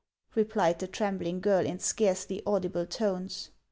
"replied 0.35 0.79
the 0.79 0.87
trembling 0.87 1.39
girl 1.39 1.63
in 1.63 1.77
scarcely 1.77 2.41
audible 2.47 2.87
tones. 2.87 3.51